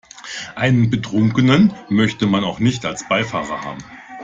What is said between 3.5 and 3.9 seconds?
haben.